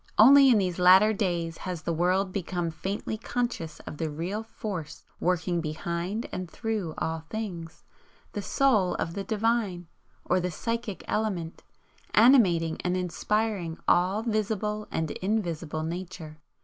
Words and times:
Only 0.17 0.49
in 0.49 0.57
these 0.57 0.79
latter 0.79 1.13
days 1.13 1.59
has 1.59 1.83
the 1.83 1.93
world 1.93 2.33
become 2.33 2.71
faintly 2.71 3.19
conscious 3.19 3.79
of 3.81 3.97
the 3.97 4.09
real 4.09 4.41
Force 4.41 5.05
working 5.19 5.61
behind 5.61 6.27
and 6.31 6.49
through 6.49 6.95
all 6.97 7.19
things 7.29 7.83
the 8.33 8.41
soul 8.41 8.95
of 8.95 9.13
the 9.13 9.23
Divine, 9.23 9.85
or 10.25 10.39
the 10.39 10.49
Psychic 10.49 11.03
element, 11.07 11.61
animating 12.15 12.81
and 12.81 12.97
inspiring 12.97 13.77
all 13.87 14.23
visible 14.23 14.87
and 14.89 15.11
invisible 15.11 15.83
Nature. 15.83 16.39